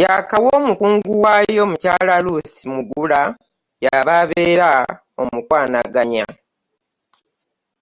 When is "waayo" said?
1.22-1.62